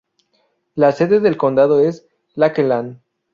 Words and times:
La 0.73 0.93
sede 0.93 1.19
del 1.19 1.37
condado 1.37 1.79
es 1.79 2.07
Lakeland. 2.33 2.99